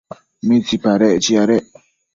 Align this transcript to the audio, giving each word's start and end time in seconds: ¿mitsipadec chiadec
¿mitsipadec 0.47 1.15
chiadec 1.23 1.65